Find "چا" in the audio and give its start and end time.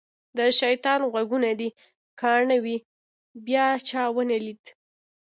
3.89-4.03